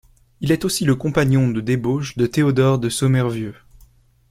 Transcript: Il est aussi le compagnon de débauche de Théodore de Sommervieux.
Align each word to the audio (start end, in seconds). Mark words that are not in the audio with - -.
Il 0.39 0.51
est 0.51 0.65
aussi 0.65 0.83
le 0.83 0.95
compagnon 0.95 1.49
de 1.51 1.61
débauche 1.61 2.17
de 2.17 2.25
Théodore 2.25 2.79
de 2.79 2.89
Sommervieux. 2.89 3.53